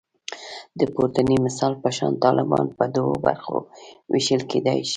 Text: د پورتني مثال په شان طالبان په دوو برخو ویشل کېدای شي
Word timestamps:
د 0.79 0.81
پورتني 0.93 1.37
مثال 1.45 1.73
په 1.83 1.89
شان 1.97 2.13
طالبان 2.25 2.65
په 2.77 2.83
دوو 2.95 3.13
برخو 3.27 3.55
ویشل 4.13 4.41
کېدای 4.51 4.79
شي 4.87 4.89